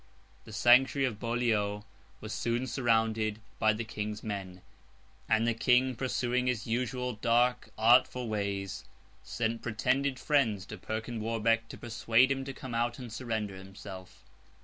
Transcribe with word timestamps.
The 0.45 0.51
sanctuary 0.51 1.05
at 1.05 1.19
Beaulieu 1.19 1.81
was 2.21 2.33
soon 2.33 2.65
surrounded 2.65 3.37
by 3.59 3.71
the 3.71 3.83
King's 3.83 4.23
men; 4.23 4.63
and 5.29 5.45
the 5.47 5.53
King, 5.53 5.93
pursuing 5.95 6.47
his 6.47 6.65
usual 6.65 7.13
dark, 7.13 7.69
artful 7.77 8.27
ways, 8.27 8.83
sent 9.21 9.61
pretended 9.61 10.17
friends 10.17 10.65
to 10.65 10.79
Perkin 10.79 11.21
Warbeck 11.21 11.69
to 11.69 11.77
persuade 11.77 12.31
him 12.31 12.43
to 12.45 12.51
come 12.53 12.73
out 12.73 12.97
and 12.97 13.13
surrender 13.13 13.55
himself. 13.55 14.23